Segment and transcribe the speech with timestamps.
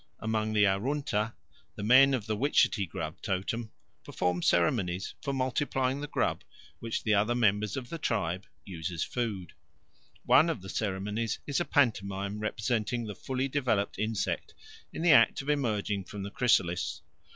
[0.17, 1.35] Among the Arunta
[1.75, 3.71] the men of the witchetty grub totem
[4.03, 6.43] perform ceremonies for multiplying the grub
[6.79, 9.53] which the other members of the tribe use as food.
[10.25, 14.55] One of the ceremonies is a pantomime representing the fully developed insect
[14.91, 17.03] in the act of emerging from the chrysalis.